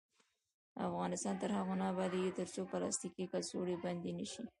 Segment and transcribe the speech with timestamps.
[0.87, 4.43] افغانستان تر هغو نه ابادیږي، ترڅو پلاستیکي کڅوړې بندې نشي.